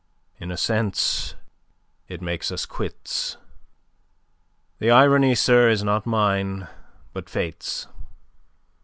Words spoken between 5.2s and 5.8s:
sir,